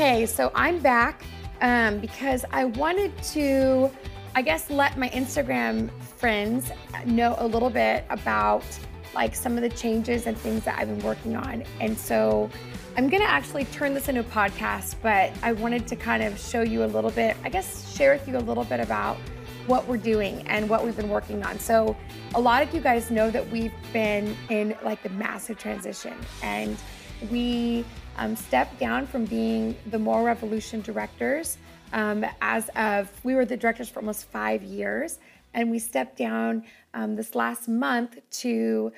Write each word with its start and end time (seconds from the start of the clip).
Okay, 0.00 0.24
so 0.24 0.50
I'm 0.54 0.78
back 0.78 1.24
um, 1.60 1.98
because 1.98 2.46
I 2.52 2.64
wanted 2.64 3.22
to, 3.34 3.90
I 4.34 4.40
guess, 4.40 4.70
let 4.70 4.96
my 4.96 5.10
Instagram 5.10 5.90
friends 6.00 6.72
know 7.04 7.34
a 7.36 7.46
little 7.46 7.68
bit 7.68 8.06
about 8.08 8.64
like 9.14 9.34
some 9.34 9.58
of 9.58 9.62
the 9.62 9.68
changes 9.68 10.26
and 10.26 10.38
things 10.38 10.64
that 10.64 10.78
I've 10.78 10.88
been 10.88 11.06
working 11.06 11.36
on. 11.36 11.64
And 11.82 11.98
so 11.98 12.48
I'm 12.96 13.10
to 13.10 13.20
actually 13.20 13.66
turn 13.66 13.92
this 13.92 14.08
into 14.08 14.22
a 14.22 14.24
podcast, 14.24 14.94
but 15.02 15.32
I 15.42 15.52
wanted 15.52 15.86
to 15.88 15.96
kind 15.96 16.22
of 16.22 16.40
show 16.40 16.62
you 16.62 16.82
a 16.82 16.86
little 16.86 17.10
bit, 17.10 17.36
I 17.44 17.50
guess, 17.50 17.94
share 17.94 18.14
with 18.14 18.26
you 18.26 18.38
a 18.38 18.40
little 18.40 18.64
bit 18.64 18.80
about 18.80 19.18
what 19.66 19.86
we're 19.86 19.98
doing 19.98 20.48
and 20.48 20.66
what 20.66 20.82
we've 20.82 20.96
been 20.96 21.10
working 21.10 21.44
on. 21.44 21.58
So, 21.58 21.94
a 22.34 22.40
lot 22.40 22.62
of 22.62 22.72
you 22.72 22.80
guys 22.80 23.10
know 23.10 23.30
that 23.30 23.46
we've 23.50 23.74
been 23.92 24.34
in 24.48 24.74
like 24.82 25.02
the 25.02 25.10
massive 25.10 25.58
transition 25.58 26.14
and 26.42 26.78
we 27.30 27.84
um, 28.16 28.36
stepped 28.36 28.78
down 28.78 29.06
from 29.06 29.24
being 29.24 29.76
the 29.86 29.98
Moral 29.98 30.24
Revolution 30.24 30.80
directors 30.80 31.58
um, 31.92 32.24
as 32.40 32.68
of, 32.76 33.10
we 33.24 33.34
were 33.34 33.44
the 33.44 33.56
directors 33.56 33.88
for 33.88 34.00
almost 34.00 34.26
five 34.26 34.62
years. 34.62 35.18
And 35.54 35.70
we 35.70 35.78
stepped 35.78 36.16
down 36.16 36.64
um, 36.94 37.16
this 37.16 37.34
last 37.34 37.68
month 37.68 38.18
to 38.42 38.92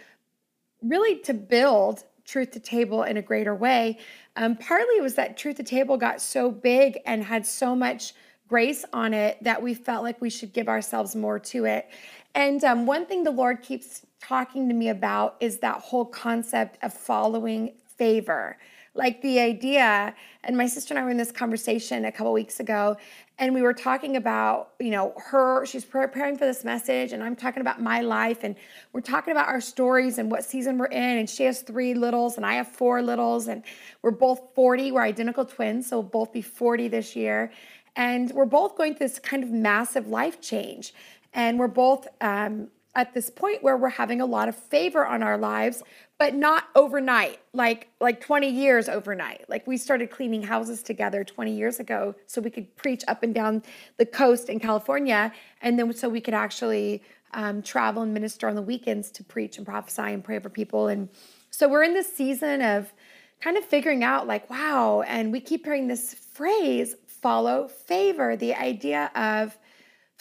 really 0.83 1.19
to 1.21 1.33
build 1.33 2.05
Truth 2.25 2.53
to 2.53 2.61
Table 2.61 3.03
in 3.05 3.17
a 3.17 3.23
greater 3.23 3.55
way. 3.55 3.99
Um, 4.37 4.57
partly 4.57 5.01
was 5.01 5.15
that 5.15 5.37
Truth 5.37 5.57
to 5.57 5.63
Table 5.63 5.97
got 5.97 6.21
so 6.21 6.51
big 6.51 6.99
and 7.07 7.25
had 7.25 7.47
so 7.47 7.75
much 7.75 8.13
grace 8.49 8.85
on 8.93 9.15
it 9.15 9.43
that 9.43 9.63
we 9.63 9.73
felt 9.73 10.03
like 10.03 10.21
we 10.21 10.29
should 10.29 10.53
give 10.53 10.69
ourselves 10.69 11.17
more 11.17 11.39
to 11.39 11.65
it. 11.65 11.89
And 12.35 12.63
um, 12.65 12.87
one 12.87 13.07
thing 13.07 13.25
the 13.25 13.31
Lord 13.31 13.63
keeps 13.63 14.05
talking 14.21 14.69
to 14.69 14.75
me 14.75 14.91
about 14.91 15.37
is 15.41 15.59
that 15.59 15.81
whole 15.81 16.05
concept 16.05 16.79
of 16.83 16.93
following 16.93 17.73
favor. 17.97 18.59
Like 18.95 19.23
the 19.23 19.41
idea, 19.41 20.15
and 20.45 20.55
my 20.55 20.67
sister 20.67 20.93
and 20.93 20.99
I 20.99 21.05
were 21.05 21.11
in 21.11 21.17
this 21.17 21.33
conversation 21.33 22.05
a 22.05 22.13
couple 22.13 22.31
weeks 22.33 22.61
ago, 22.61 22.99
and 23.39 23.55
we 23.55 23.63
were 23.63 23.73
talking 23.73 24.17
about, 24.17 24.73
you 24.79 24.91
know, 24.91 25.15
her, 25.17 25.65
she's 25.65 25.85
preparing 25.85 26.37
for 26.37 26.45
this 26.45 26.63
message, 26.63 27.13
and 27.13 27.23
I'm 27.23 27.35
talking 27.35 27.63
about 27.63 27.81
my 27.81 28.03
life, 28.03 28.41
and 28.43 28.55
we're 28.93 29.01
talking 29.01 29.33
about 29.33 29.49
our 29.49 29.63
stories 29.63 30.19
and 30.19 30.31
what 30.31 30.45
season 30.45 30.77
we're 30.77 30.87
in. 30.87 31.19
And 31.19 31.29
she 31.29 31.45
has 31.45 31.63
three 31.63 31.95
littles, 31.95 32.37
and 32.37 32.45
I 32.45 32.55
have 32.55 32.69
four 32.69 33.01
littles, 33.01 33.49
and 33.49 33.63
we're 34.03 34.11
both 34.11 34.55
40. 34.55 34.93
We're 34.93 35.03
identical 35.03 35.47
twins, 35.47 35.89
so 35.89 36.01
we'll 36.01 36.11
both 36.11 36.33
be 36.33 36.43
40 36.43 36.89
this 36.89 37.17
year. 37.17 37.51
And 37.97 38.31
we're 38.33 38.45
both 38.45 38.77
going 38.77 38.95
through 38.95 39.09
this 39.09 39.19
kind 39.19 39.43
of 39.43 39.51
massive 39.51 40.07
life 40.09 40.41
change. 40.41 40.93
And 41.33 41.59
we're 41.59 41.69
both 41.69 42.07
um, 42.21 42.69
at 42.95 43.15
this 43.15 43.31
point 43.31 43.63
where 43.63 43.77
we're 43.77 43.89
having 43.89 44.21
a 44.21 44.27
lot 44.27 44.49
of 44.49 44.57
favor 44.57 45.07
on 45.07 45.23
our 45.23 45.39
lives 45.39 45.83
but 46.19 46.35
not 46.35 46.65
overnight 46.75 47.41
like 47.53 47.89
like 48.01 48.21
20 48.21 48.49
years 48.49 48.89
overnight. 48.89 49.45
Like 49.49 49.67
we 49.67 49.77
started 49.77 50.11
cleaning 50.11 50.43
houses 50.43 50.83
together 50.83 51.25
20 51.25 51.53
years 51.53 51.81
ago 51.81 52.15
so 52.27 52.41
we 52.41 52.51
could 52.51 52.77
preach 52.77 53.03
up 53.09 53.23
and 53.23 53.35
down 53.35 53.63
the 53.97 54.07
coast 54.07 54.49
in 54.49 54.61
california 54.61 55.33
and 55.63 55.79
then 55.79 55.93
so 55.93 56.09
we 56.09 56.21
could 56.21 56.35
actually 56.35 57.03
um, 57.35 57.63
travel 57.63 58.03
and 58.03 58.13
minister 58.13 58.49
on 58.49 58.55
the 58.55 58.63
weekends 58.63 59.11
to 59.13 59.25
preach 59.25 59.57
and 59.57 59.67
prophesy 59.67 60.03
and 60.03 60.23
pray 60.23 60.39
for 60.39 60.51
people. 60.51 60.89
And 60.89 61.09
so 61.51 61.69
we're 61.69 61.83
in 61.83 61.95
this 61.95 62.13
season 62.15 62.63
of 62.63 62.93
kind 63.41 63.57
of 63.57 63.65
figuring 63.65 64.05
out 64.05 64.27
like 64.27 64.49
wow 64.49 65.03
and 65.03 65.33
we 65.33 65.41
keep 65.41 65.65
hearing 65.65 65.89
this 65.89 66.15
phrase 66.15 66.95
follow 67.07 67.67
favor 67.67 68.37
the 68.37 68.55
idea 68.55 69.11
of 69.17 69.59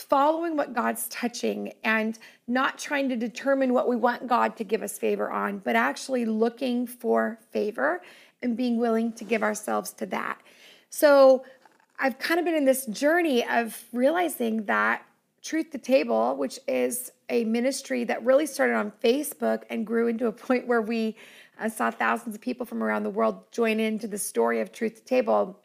following 0.02 0.58
what 0.58 0.74
God's 0.74 1.08
touching 1.08 1.74
and 1.84 2.18
not 2.48 2.78
trying 2.78 3.10
to 3.10 3.16
determine 3.16 3.74
what 3.74 3.88
we 3.88 3.96
want 3.96 4.28
God 4.28 4.58
to 4.58 4.64
give 4.64 4.84
us 4.84 4.98
favor 4.98 5.32
on, 5.32 5.60
but 5.60 5.76
actually 5.76 6.26
looking 6.26 6.88
for 6.88 7.40
favor 7.52 8.02
and 8.42 8.58
being 8.58 8.78
willing 8.78 9.14
to 9.14 9.24
give 9.24 9.44
ourselves 9.44 9.94
to 9.94 10.06
that. 10.08 10.42
So 10.90 11.46
I've 12.00 12.18
kind 12.18 12.40
of 12.40 12.46
been 12.46 12.56
in 12.56 12.66
this 12.66 12.86
journey 12.88 13.48
of 13.48 13.81
realizing 13.94 14.66
that 14.66 15.03
Truth 15.44 15.72
to 15.72 15.78
Table, 15.78 16.36
which 16.36 16.59
is 16.68 17.12
a 17.30 17.46
ministry 17.46 18.04
that 18.04 18.24
really 18.24 18.46
started 18.46 18.75
on 18.75 18.92
Facebook 19.04 19.64
and 19.70 19.86
grew 19.86 20.08
into 20.08 20.28
a 20.28 20.31
point 20.48 20.68
where 20.68 20.81
we 20.81 21.16
uh, 21.59 21.70
saw 21.70 21.92
thousands 21.92 22.36
of 22.36 22.42
people 22.42 22.66
from 22.66 22.84
around 22.84 23.04
the 23.04 23.09
world 23.09 23.52
join 23.52 23.80
into 23.80 24.08
the 24.08 24.18
story 24.18 24.62
of 24.62 24.72
Truth 24.72 24.96
to 24.96 25.04
Table, 25.04 25.59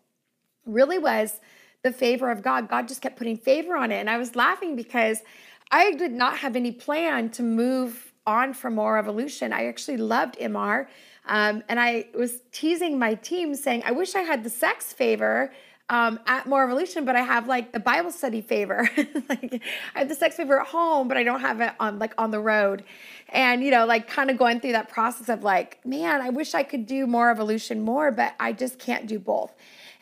really 0.66 0.98
was 0.98 1.40
the 1.86 1.92
favor 1.92 2.32
of 2.32 2.42
God. 2.42 2.68
God 2.68 2.88
just 2.88 3.00
kept 3.00 3.16
putting 3.16 3.36
favor 3.36 3.76
on 3.76 3.92
it. 3.92 3.96
And 3.96 4.10
I 4.10 4.18
was 4.18 4.34
laughing 4.34 4.74
because 4.74 5.22
I 5.70 5.92
did 5.92 6.10
not 6.10 6.38
have 6.38 6.56
any 6.56 6.72
plan 6.72 7.30
to 7.30 7.44
move 7.44 8.12
on 8.26 8.54
from 8.54 8.74
Moral 8.74 8.94
Revolution. 8.94 9.52
I 9.52 9.66
actually 9.66 9.98
loved 9.98 10.36
MR. 10.38 10.88
Um, 11.26 11.62
and 11.68 11.78
I 11.78 12.08
was 12.12 12.40
teasing 12.50 12.98
my 12.98 13.14
team 13.14 13.54
saying, 13.54 13.84
I 13.86 13.92
wish 13.92 14.16
I 14.16 14.22
had 14.22 14.42
the 14.42 14.50
sex 14.50 14.92
favor 14.92 15.52
um, 15.88 16.18
at 16.26 16.48
Moral 16.48 16.66
Revolution, 16.66 17.04
but 17.04 17.14
I 17.14 17.20
have 17.20 17.46
like 17.46 17.70
the 17.70 17.78
Bible 17.78 18.10
study 18.10 18.40
favor. 18.40 18.90
like 19.28 19.62
I 19.94 20.00
have 20.00 20.08
the 20.08 20.16
sex 20.16 20.34
favor 20.34 20.60
at 20.60 20.66
home, 20.66 21.06
but 21.06 21.16
I 21.16 21.22
don't 21.22 21.40
have 21.40 21.60
it 21.60 21.72
on 21.78 22.00
like 22.00 22.14
on 22.18 22.32
the 22.32 22.40
road. 22.40 22.82
And 23.28 23.62
you 23.62 23.70
know, 23.70 23.86
like 23.86 24.08
kind 24.08 24.28
of 24.28 24.38
going 24.38 24.58
through 24.58 24.72
that 24.72 24.88
process 24.88 25.28
of 25.28 25.44
like, 25.44 25.84
man, 25.86 26.20
I 26.20 26.30
wish 26.30 26.52
I 26.54 26.64
could 26.64 26.86
do 26.86 27.06
Moral 27.06 27.28
Revolution 27.28 27.82
more, 27.82 28.10
but 28.10 28.34
I 28.40 28.52
just 28.52 28.80
can't 28.80 29.06
do 29.06 29.20
both. 29.20 29.54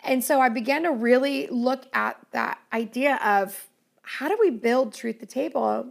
And 0.05 0.23
so 0.23 0.41
I 0.41 0.51
began 0.51 0.83
to 0.83 0.91
really 0.91 1.47
look 1.49 1.87
at 1.95 2.19
that 2.33 2.59
idea 2.73 3.17
of 3.25 3.69
how 4.03 4.29
do 4.29 4.37
we 4.39 4.51
build 4.51 4.93
Truth 4.93 5.21
to 5.21 5.27
Table? 5.27 5.89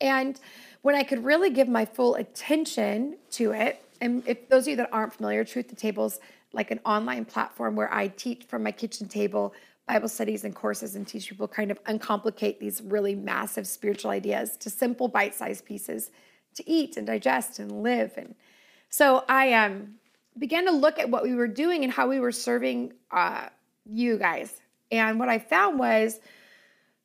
And 0.00 0.38
when 0.82 0.94
I 0.94 1.02
could 1.02 1.24
really 1.24 1.50
give 1.50 1.66
my 1.66 1.84
full 1.86 2.14
attention 2.16 3.16
to 3.32 3.52
it, 3.52 3.82
and 4.00 4.22
if 4.26 4.48
those 4.48 4.64
of 4.64 4.68
you 4.68 4.76
that 4.76 4.90
aren't 4.92 5.14
familiar, 5.14 5.44
Truth 5.44 5.68
to 5.68 5.74
Tables 5.74 6.20
like 6.52 6.70
an 6.70 6.80
online 6.84 7.24
platform 7.24 7.74
where 7.74 7.92
I 7.92 8.08
teach 8.08 8.44
from 8.44 8.62
my 8.62 8.70
kitchen 8.70 9.08
table 9.08 9.54
Bible 9.86 10.08
studies 10.08 10.44
and 10.44 10.54
courses 10.54 10.94
and 10.94 11.06
teach 11.06 11.28
people 11.28 11.48
kind 11.48 11.70
of 11.70 11.78
uncomplicate 11.86 12.58
these 12.58 12.80
really 12.82 13.14
massive 13.14 13.66
spiritual 13.66 14.10
ideas 14.10 14.56
to 14.58 14.70
simple 14.70 15.08
bite-sized 15.08 15.64
pieces 15.64 16.10
to 16.54 16.68
eat 16.68 16.96
and 16.96 17.06
digest 17.06 17.58
and 17.58 17.82
live. 17.82 18.12
And 18.16 18.34
so 18.88 19.24
I 19.28 19.52
um 19.52 19.96
began 20.38 20.66
to 20.66 20.72
look 20.72 20.98
at 20.98 21.10
what 21.10 21.22
we 21.22 21.34
were 21.34 21.48
doing 21.48 21.84
and 21.84 21.92
how 21.92 22.08
we 22.08 22.20
were 22.20 22.32
serving 22.32 22.92
uh, 23.10 23.48
you 23.84 24.18
guys. 24.18 24.52
And 24.90 25.18
what 25.18 25.28
I 25.28 25.38
found 25.38 25.78
was, 25.78 26.20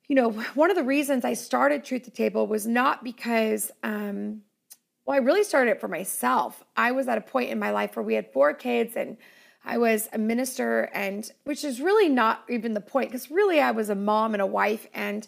you 0.07 0.15
know, 0.15 0.31
one 0.55 0.69
of 0.69 0.77
the 0.77 0.83
reasons 0.83 1.25
I 1.25 1.33
started 1.33 1.83
Truth 1.83 2.03
to 2.03 2.11
Table 2.11 2.47
was 2.47 2.65
not 2.65 3.03
because, 3.03 3.71
um, 3.83 4.41
well, 5.05 5.15
I 5.15 5.19
really 5.19 5.43
started 5.43 5.71
it 5.71 5.81
for 5.81 5.87
myself. 5.87 6.63
I 6.75 6.91
was 6.91 7.07
at 7.07 7.17
a 7.17 7.21
point 7.21 7.49
in 7.49 7.59
my 7.59 7.71
life 7.71 7.95
where 7.95 8.03
we 8.03 8.15
had 8.15 8.31
four 8.31 8.53
kids 8.53 8.95
and 8.95 9.17
I 9.65 9.77
was 9.77 10.09
a 10.13 10.17
minister, 10.17 10.89
and 10.93 11.29
which 11.43 11.63
is 11.63 11.81
really 11.81 12.09
not 12.09 12.43
even 12.49 12.73
the 12.73 12.81
point 12.81 13.09
because 13.09 13.29
really 13.29 13.59
I 13.59 13.71
was 13.71 13.89
a 13.89 13.95
mom 13.95 14.33
and 14.33 14.41
a 14.41 14.47
wife, 14.47 14.87
and 14.93 15.27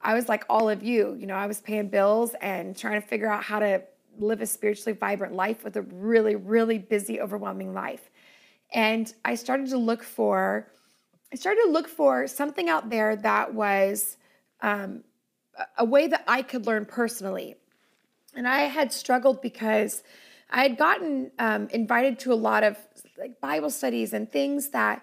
I 0.00 0.14
was 0.14 0.28
like 0.28 0.44
all 0.48 0.68
of 0.68 0.82
you. 0.82 1.14
You 1.18 1.26
know, 1.26 1.34
I 1.34 1.46
was 1.46 1.60
paying 1.60 1.88
bills 1.88 2.34
and 2.40 2.76
trying 2.76 3.00
to 3.00 3.06
figure 3.06 3.30
out 3.30 3.42
how 3.42 3.58
to 3.58 3.82
live 4.18 4.40
a 4.40 4.46
spiritually 4.46 4.96
vibrant 4.98 5.34
life 5.34 5.64
with 5.64 5.76
a 5.76 5.82
really, 5.82 6.36
really 6.36 6.78
busy, 6.78 7.20
overwhelming 7.20 7.74
life. 7.74 8.10
And 8.72 9.12
I 9.24 9.34
started 9.34 9.68
to 9.68 9.78
look 9.78 10.02
for, 10.02 10.68
I 11.32 11.36
started 11.36 11.62
to 11.64 11.70
look 11.70 11.88
for 11.88 12.26
something 12.26 12.68
out 12.68 12.90
there 12.90 13.16
that 13.16 13.54
was 13.54 14.16
um, 14.60 15.04
a 15.76 15.84
way 15.84 16.06
that 16.06 16.24
I 16.26 16.42
could 16.42 16.66
learn 16.66 16.84
personally. 16.84 17.56
And 18.34 18.48
I 18.48 18.60
had 18.60 18.92
struggled 18.92 19.42
because 19.42 20.02
I 20.50 20.62
had 20.62 20.76
gotten 20.76 21.30
um, 21.38 21.68
invited 21.68 22.18
to 22.20 22.32
a 22.32 22.34
lot 22.34 22.62
of 22.62 22.76
like 23.18 23.40
Bible 23.40 23.70
studies 23.70 24.12
and 24.12 24.30
things 24.30 24.70
that 24.70 25.02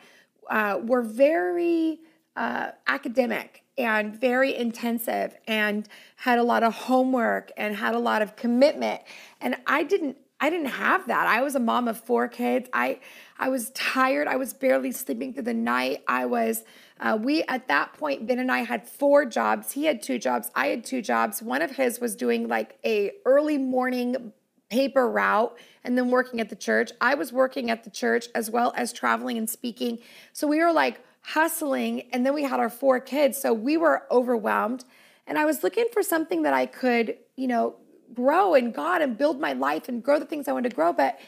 uh, 0.49 0.79
were 0.83 1.03
very 1.03 1.99
uh, 2.35 2.71
academic 2.87 3.63
and 3.77 4.19
very 4.19 4.55
intensive 4.55 5.35
and 5.47 5.87
had 6.17 6.37
a 6.37 6.43
lot 6.43 6.63
of 6.63 6.73
homework 6.73 7.51
and 7.57 7.75
had 7.75 7.95
a 7.95 7.99
lot 7.99 8.21
of 8.21 8.35
commitment. 8.35 9.01
And 9.41 9.55
i 9.65 9.83
didn't 9.83 10.17
i 10.41 10.49
didn't 10.49 10.67
have 10.67 11.07
that. 11.07 11.27
I 11.27 11.41
was 11.41 11.55
a 11.55 11.59
mom 11.59 11.87
of 11.87 11.99
four 11.99 12.27
kids. 12.27 12.69
I 12.73 12.99
i 13.37 13.49
was 13.49 13.71
tired. 13.71 14.27
I 14.27 14.35
was 14.35 14.53
barely 14.53 14.91
sleeping 14.91 15.33
through 15.33 15.43
the 15.43 15.53
night. 15.53 16.03
I 16.07 16.25
was 16.25 16.63
uh, 16.99 17.17
we 17.21 17.43
at 17.43 17.69
that 17.69 17.93
point 17.93 18.27
ben 18.27 18.39
and 18.39 18.51
i 18.51 18.59
had 18.59 18.87
four 18.87 19.25
jobs. 19.25 19.71
He 19.71 19.85
had 19.85 20.01
two 20.03 20.19
jobs. 20.19 20.51
I 20.55 20.67
had 20.67 20.83
two 20.83 21.01
jobs. 21.01 21.41
One 21.41 21.61
of 21.61 21.71
his 21.71 21.99
was 21.99 22.15
doing 22.15 22.47
like 22.47 22.77
a 22.85 23.11
early 23.25 23.57
morning 23.57 24.33
paper 24.69 25.09
route 25.09 25.57
and 25.83 25.97
then 25.97 26.11
working 26.11 26.39
at 26.39 26.49
the 26.49 26.55
church. 26.55 26.91
I 27.01 27.15
was 27.15 27.33
working 27.33 27.71
at 27.71 27.83
the 27.83 27.89
church 27.89 28.27
as 28.35 28.51
well 28.51 28.71
as 28.75 28.93
traveling 28.93 29.37
and 29.37 29.49
speaking. 29.49 29.99
So 30.31 30.47
we 30.47 30.59
were 30.59 30.71
like 30.71 31.01
hustling. 31.21 32.03
And 32.11 32.25
then 32.25 32.33
we 32.33 32.43
had 32.43 32.59
our 32.59 32.69
four 32.69 32.99
kids. 32.99 33.37
So 33.37 33.53
we 33.53 33.77
were 33.77 34.03
overwhelmed. 34.11 34.85
And 35.27 35.37
I 35.37 35.45
was 35.45 35.63
looking 35.63 35.85
for 35.93 36.01
something 36.01 36.43
that 36.43 36.53
I 36.53 36.65
could, 36.65 37.17
you 37.35 37.47
know, 37.47 37.75
grow 38.13 38.55
in 38.55 38.71
God 38.71 39.01
and 39.01 39.17
build 39.17 39.39
my 39.39 39.53
life 39.53 39.87
and 39.87 40.03
grow 40.03 40.19
the 40.19 40.25
things 40.25 40.47
I 40.47 40.53
wanted 40.53 40.69
to 40.71 40.75
grow. 40.75 40.91
But 40.93 41.19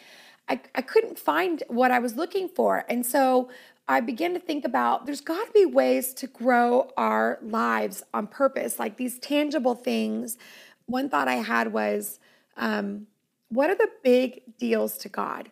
I, 0.49 0.59
I 0.73 0.81
couldn't 0.81 1.19
find 1.19 1.63
what 1.67 1.91
I 1.91 1.99
was 1.99 2.15
looking 2.15 2.49
for. 2.49 2.83
And 2.89 3.05
so 3.05 3.49
I 3.87 3.99
began 3.99 4.33
to 4.33 4.39
think 4.39 4.65
about 4.65 5.05
there's 5.05 5.21
got 5.21 5.45
to 5.45 5.51
be 5.51 5.65
ways 5.65 6.13
to 6.15 6.27
grow 6.27 6.91
our 6.97 7.39
lives 7.41 8.03
on 8.13 8.27
purpose, 8.27 8.79
like 8.79 8.97
these 8.97 9.19
tangible 9.19 9.75
things. 9.75 10.37
One 10.85 11.09
thought 11.09 11.27
I 11.27 11.35
had 11.35 11.73
was, 11.73 12.19
um, 12.57 13.07
what 13.49 13.69
are 13.69 13.75
the 13.75 13.89
big 14.03 14.41
deals 14.57 14.97
to 14.99 15.09
God? 15.09 15.51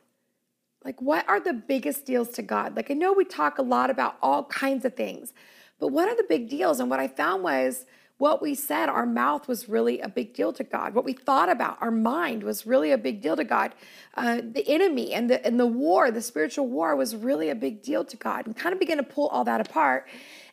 Like, 0.84 1.02
what 1.02 1.28
are 1.28 1.40
the 1.40 1.54
biggest 1.54 2.06
deals 2.06 2.30
to 2.32 2.42
God? 2.42 2.76
Like, 2.76 2.90
I 2.90 2.94
know 2.94 3.12
we 3.14 3.26
talk 3.26 3.58
a 3.58 3.62
lot 3.62 3.90
about 3.90 4.18
all 4.22 4.46
kinds 4.46 4.86
of 4.86 4.96
things, 4.96 5.34
but 5.80 5.90
what 5.90 6.08
are 6.08 6.16
the 6.16 6.26
big 6.28 6.50
deals? 6.50 6.80
And 6.80 6.90
what 6.90 7.00
I 7.00 7.08
found 7.08 7.44
was 7.44 7.86
what 8.20 8.42
we 8.42 8.54
said, 8.54 8.90
our 8.90 9.06
mouth 9.06 9.48
was 9.48 9.70
really 9.70 10.02
a 10.02 10.10
big 10.10 10.34
deal 10.34 10.52
to 10.52 10.64
God. 10.64 10.94
What 10.94 11.06
we 11.06 11.14
thought 11.14 11.50
about, 11.50 11.78
our 11.82 11.90
mind 11.90 12.44
was 12.44 12.68
really 12.68 12.92
a 12.92 12.98
big 12.98 13.22
deal 13.22 13.38
to 13.38 13.46
God. 13.46 13.74
Uh, 14.16 14.42
the 14.44 14.68
enemy 14.68 15.14
and 15.14 15.30
the 15.30 15.46
and 15.46 15.58
the 15.58 15.66
war, 15.66 16.12
the 16.12 16.22
spiritual 16.22 16.68
war, 16.68 16.98
was 16.98 17.16
really 17.16 17.50
a 17.50 17.56
big 17.56 17.82
deal 17.82 18.04
to 18.04 18.18
God. 18.18 18.46
And 18.46 18.58
kind 18.58 18.74
of 18.74 18.80
began 18.80 18.98
to 18.98 19.04
pull 19.04 19.30
all 19.30 19.46
that 19.46 19.62
apart, 19.62 20.06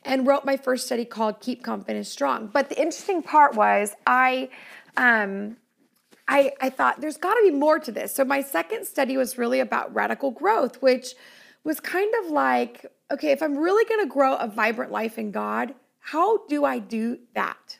and 0.05 0.29
wrote 0.29 0.44
my 0.44 0.56
first 0.56 0.87
study 0.87 1.05
called 1.05 1.40
"Keep 1.40 1.64
Confident 1.64 2.06
Strong." 2.06 2.50
But 2.52 2.69
the 2.69 2.79
interesting 2.79 3.20
part 3.20 3.56
was 3.56 3.94
I. 4.06 4.49
Um, 4.96 5.56
I, 6.28 6.52
I 6.61 6.70
thought 6.70 7.00
there's 7.00 7.17
got 7.17 7.34
to 7.34 7.43
be 7.43 7.50
more 7.50 7.78
to 7.78 7.93
this. 7.93 8.14
So 8.14 8.25
my 8.25 8.43
second 8.43 8.87
study 8.87 9.17
was 9.17 9.38
really 9.38 9.61
about 9.61 9.94
radical 9.94 10.31
growth, 10.31 10.82
which 10.82 11.14
was 11.62 11.81
kind 11.81 12.12
of 12.25 12.31
like, 12.31 12.87
okay, 13.11 13.31
if 13.31 13.43
I'm 13.43 13.56
really 13.56 13.84
going 13.84 14.06
to 14.06 14.12
grow 14.12 14.34
a 14.34 14.49
vibrant 14.49 14.90
life 14.90 15.19
in 15.19 15.31
God, 15.31 15.75
how 16.00 16.46
do 16.46 16.64
I 16.64 16.78
do 16.78 17.19
that? 17.34 17.78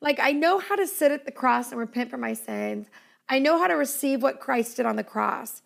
Like, 0.00 0.18
I 0.18 0.32
know 0.32 0.58
how 0.58 0.76
to 0.76 0.86
sit 0.86 1.12
at 1.12 1.26
the 1.26 1.32
cross 1.32 1.70
and 1.70 1.78
repent 1.78 2.10
for 2.10 2.16
my 2.16 2.32
sins. 2.32 2.88
I 3.28 3.38
know 3.38 3.58
how 3.58 3.66
to 3.66 3.74
receive 3.74 4.22
what 4.22 4.40
Christ 4.40 4.76
did 4.76 4.86
on 4.86 4.96
the 4.96 5.04
cross, 5.04 5.62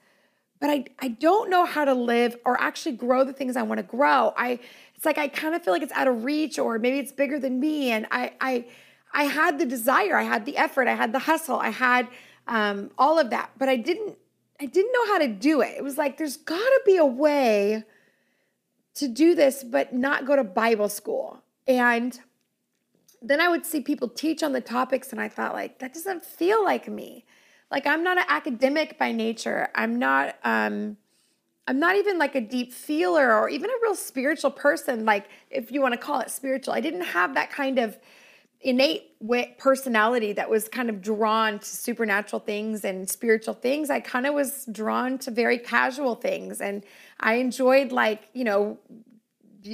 but 0.60 0.70
I, 0.70 0.84
I 0.98 1.08
don't 1.08 1.50
know 1.50 1.64
how 1.64 1.84
to 1.84 1.94
live 1.94 2.36
or 2.44 2.60
actually 2.60 2.96
grow 2.96 3.24
the 3.24 3.32
things 3.32 3.56
I 3.56 3.62
want 3.62 3.78
to 3.78 3.84
grow. 3.84 4.32
I 4.36 4.58
it's 4.94 5.04
like 5.04 5.18
I 5.18 5.28
kind 5.28 5.54
of 5.54 5.62
feel 5.62 5.72
like 5.72 5.82
it's 5.82 5.92
out 5.92 6.08
of 6.08 6.24
reach 6.24 6.58
or 6.58 6.78
maybe 6.78 6.98
it's 6.98 7.12
bigger 7.12 7.38
than 7.38 7.60
me. 7.60 7.90
And 7.90 8.06
I 8.10 8.32
I 8.40 8.64
I 9.14 9.24
had 9.24 9.58
the 9.58 9.64
desire, 9.64 10.16
I 10.16 10.24
had 10.24 10.44
the 10.44 10.56
effort, 10.56 10.88
I 10.88 10.94
had 10.94 11.12
the 11.12 11.20
hustle, 11.20 11.56
I 11.56 11.70
had 11.70 12.08
um, 12.46 12.90
all 12.98 13.18
of 13.18 13.30
that, 13.30 13.52
but 13.56 13.68
I 13.68 13.76
didn't 13.76 14.16
I 14.60 14.66
didn't 14.66 14.92
know 14.92 15.06
how 15.06 15.18
to 15.18 15.28
do 15.28 15.62
it. 15.62 15.74
It 15.76 15.82
was 15.82 15.98
like 15.98 16.16
there's 16.16 16.36
got 16.36 16.56
to 16.56 16.80
be 16.84 16.96
a 16.96 17.04
way 17.04 17.84
to 18.94 19.08
do 19.08 19.34
this, 19.34 19.64
but 19.64 19.92
not 19.92 20.26
go 20.26 20.36
to 20.36 20.44
Bible 20.44 20.88
school. 20.88 21.42
And 21.66 22.18
then 23.20 23.40
I 23.40 23.48
would 23.48 23.64
see 23.66 23.80
people 23.80 24.08
teach 24.08 24.42
on 24.42 24.52
the 24.52 24.60
topics, 24.60 25.10
and 25.10 25.20
I 25.20 25.28
thought, 25.28 25.54
like, 25.54 25.78
that 25.80 25.94
doesn't 25.94 26.24
feel 26.24 26.62
like 26.62 26.86
me. 26.88 27.24
Like 27.70 27.86
I'm 27.86 28.04
not 28.04 28.18
an 28.18 28.24
academic 28.28 28.98
by 28.98 29.12
nature. 29.12 29.68
I'm 29.74 29.98
not. 29.98 30.36
Um, 30.44 30.96
I'm 31.66 31.78
not 31.78 31.96
even 31.96 32.18
like 32.18 32.34
a 32.34 32.40
deep 32.42 32.74
feeler 32.74 33.34
or 33.34 33.48
even 33.48 33.70
a 33.70 33.74
real 33.82 33.94
spiritual 33.94 34.50
person. 34.50 35.04
Like 35.04 35.28
if 35.50 35.72
you 35.72 35.80
want 35.80 35.92
to 35.94 35.98
call 35.98 36.20
it 36.20 36.30
spiritual, 36.30 36.74
I 36.74 36.80
didn't 36.80 37.00
have 37.00 37.34
that 37.34 37.50
kind 37.50 37.78
of 37.78 37.98
innate 38.64 39.10
personality 39.58 40.32
that 40.32 40.48
was 40.48 40.68
kind 40.68 40.88
of 40.88 41.00
drawn 41.02 41.58
to 41.58 41.66
supernatural 41.66 42.40
things 42.40 42.84
and 42.84 43.08
spiritual 43.08 43.54
things. 43.54 43.90
I 43.90 44.00
kind 44.00 44.26
of 44.26 44.34
was 44.34 44.66
drawn 44.72 45.18
to 45.18 45.30
very 45.30 45.58
casual 45.58 46.14
things, 46.14 46.60
and 46.60 46.82
I 47.20 47.34
enjoyed 47.34 47.92
like 47.92 48.28
you 48.32 48.44
know. 48.44 48.78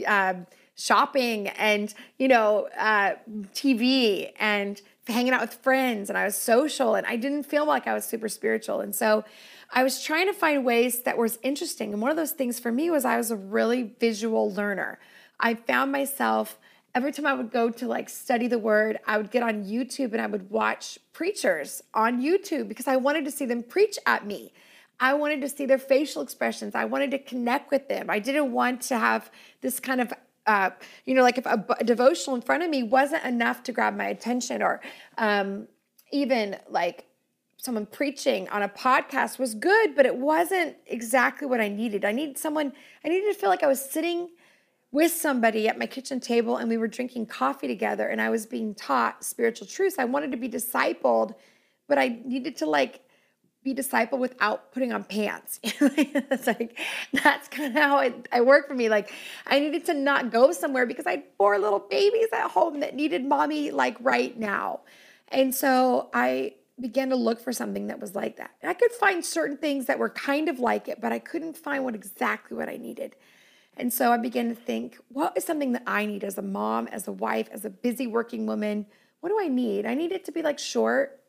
Uh, 0.06 0.34
shopping 0.76 1.48
and 1.48 1.92
you 2.18 2.26
know 2.26 2.66
uh, 2.78 3.12
tv 3.52 4.32
and 4.38 4.80
hanging 5.06 5.32
out 5.32 5.42
with 5.42 5.52
friends 5.52 6.08
and 6.08 6.16
i 6.16 6.24
was 6.24 6.34
social 6.34 6.94
and 6.94 7.06
i 7.06 7.16
didn't 7.16 7.42
feel 7.42 7.66
like 7.66 7.86
i 7.86 7.92
was 7.92 8.04
super 8.04 8.30
spiritual 8.30 8.80
and 8.80 8.94
so 8.94 9.22
i 9.72 9.82
was 9.82 10.02
trying 10.02 10.26
to 10.26 10.32
find 10.32 10.64
ways 10.64 11.02
that 11.02 11.18
was 11.18 11.38
interesting 11.42 11.92
and 11.92 12.00
one 12.00 12.10
of 12.10 12.16
those 12.16 12.30
things 12.30 12.58
for 12.58 12.72
me 12.72 12.88
was 12.88 13.04
i 13.04 13.18
was 13.18 13.30
a 13.30 13.36
really 13.36 13.94
visual 14.00 14.50
learner 14.54 14.98
i 15.38 15.52
found 15.52 15.92
myself 15.92 16.58
every 16.94 17.12
time 17.12 17.26
I 17.26 17.34
would 17.34 17.50
go 17.50 17.70
to 17.70 17.86
like 17.86 18.08
study 18.08 18.46
the 18.46 18.58
word, 18.58 18.98
I 19.06 19.16
would 19.16 19.30
get 19.30 19.42
on 19.42 19.64
YouTube 19.64 20.12
and 20.12 20.20
I 20.20 20.26
would 20.26 20.50
watch 20.50 20.98
preachers 21.12 21.82
on 21.94 22.20
YouTube 22.20 22.68
because 22.68 22.88
I 22.88 22.96
wanted 22.96 23.24
to 23.24 23.30
see 23.30 23.46
them 23.46 23.62
preach 23.62 23.98
at 24.06 24.26
me. 24.26 24.52
I 24.98 25.14
wanted 25.14 25.40
to 25.40 25.48
see 25.48 25.66
their 25.66 25.78
facial 25.78 26.20
expressions. 26.20 26.74
I 26.74 26.84
wanted 26.84 27.10
to 27.12 27.18
connect 27.18 27.70
with 27.70 27.88
them. 27.88 28.10
I 28.10 28.18
didn't 28.18 28.52
want 28.52 28.82
to 28.82 28.98
have 28.98 29.30
this 29.62 29.80
kind 29.80 30.00
of 30.00 30.12
uh, 30.46 30.70
you 31.04 31.14
know, 31.14 31.22
like 31.22 31.38
if 31.38 31.46
a, 31.46 31.64
devotional 31.84 32.34
in 32.34 32.42
front 32.42 32.62
of 32.62 32.70
me 32.70 32.82
wasn't 32.82 33.22
enough 33.24 33.62
to 33.62 33.72
grab 33.72 33.96
my 33.96 34.06
attention, 34.06 34.62
or 34.62 34.80
um, 35.18 35.68
even 36.12 36.56
like 36.68 37.06
someone 37.56 37.86
preaching 37.86 38.48
on 38.48 38.62
a 38.62 38.68
podcast 38.68 39.38
was 39.38 39.54
good, 39.54 39.94
but 39.94 40.06
it 40.06 40.16
wasn't 40.16 40.76
exactly 40.86 41.46
what 41.46 41.60
I 41.60 41.68
needed. 41.68 42.04
I 42.04 42.12
needed 42.12 42.38
someone, 42.38 42.72
I 43.04 43.08
needed 43.08 43.32
to 43.32 43.38
feel 43.38 43.50
like 43.50 43.62
I 43.62 43.66
was 43.66 43.80
sitting 43.80 44.30
with 44.92 45.12
somebody 45.12 45.68
at 45.68 45.78
my 45.78 45.86
kitchen 45.86 46.20
table 46.20 46.56
and 46.56 46.68
we 46.68 46.76
were 46.76 46.88
drinking 46.88 47.26
coffee 47.26 47.68
together 47.68 48.08
and 48.08 48.20
I 48.20 48.30
was 48.30 48.46
being 48.46 48.74
taught 48.74 49.24
spiritual 49.24 49.66
truths. 49.66 49.98
I 49.98 50.04
wanted 50.04 50.32
to 50.32 50.36
be 50.36 50.48
discipled, 50.48 51.34
but 51.88 51.98
I 51.98 52.20
needed 52.24 52.56
to 52.56 52.66
like 52.66 53.02
be 53.62 53.74
disciple 53.74 54.18
without 54.18 54.72
putting 54.72 54.92
on 54.92 55.04
pants. 55.04 55.60
it's 55.62 56.46
like 56.46 56.78
that's 57.12 57.48
kind 57.48 57.76
of 57.76 57.82
how 57.82 57.98
it, 57.98 58.28
I 58.32 58.40
work 58.40 58.66
for 58.66 58.74
me. 58.74 58.88
Like 58.88 59.12
I 59.46 59.60
needed 59.60 59.84
to 59.86 59.94
not 59.94 60.30
go 60.30 60.50
somewhere 60.52 60.86
because 60.86 61.06
I 61.06 61.12
had 61.12 61.24
four 61.36 61.58
little 61.58 61.78
babies 61.78 62.28
at 62.32 62.50
home 62.50 62.80
that 62.80 62.94
needed 62.94 63.24
mommy 63.24 63.70
like 63.70 63.96
right 64.00 64.36
now. 64.38 64.80
And 65.28 65.54
so 65.54 66.08
I 66.12 66.54
began 66.80 67.10
to 67.10 67.16
look 67.16 67.38
for 67.38 67.52
something 67.52 67.88
that 67.88 68.00
was 68.00 68.14
like 68.14 68.38
that. 68.38 68.50
And 68.62 68.70
I 68.70 68.74
could 68.74 68.90
find 68.92 69.24
certain 69.24 69.58
things 69.58 69.86
that 69.86 69.98
were 69.98 70.08
kind 70.08 70.48
of 70.48 70.58
like 70.58 70.88
it, 70.88 71.00
but 71.00 71.12
I 71.12 71.18
couldn't 71.18 71.56
find 71.56 71.84
what 71.84 71.94
exactly 71.94 72.56
what 72.56 72.68
I 72.68 72.76
needed. 72.76 73.14
And 73.80 73.92
so 73.92 74.12
I 74.12 74.18
began 74.18 74.48
to 74.50 74.54
think, 74.54 74.98
what 75.08 75.32
is 75.36 75.44
something 75.44 75.72
that 75.72 75.82
I 75.86 76.04
need 76.04 76.22
as 76.22 76.36
a 76.36 76.42
mom, 76.42 76.86
as 76.88 77.08
a 77.08 77.12
wife, 77.12 77.48
as 77.50 77.64
a 77.64 77.70
busy 77.70 78.06
working 78.06 78.46
woman? 78.46 78.86
What 79.20 79.30
do 79.30 79.38
I 79.40 79.48
need? 79.48 79.86
I 79.86 79.94
need 79.94 80.12
it 80.12 80.24
to 80.26 80.32
be 80.32 80.42
like 80.42 80.58
short, 80.58 81.20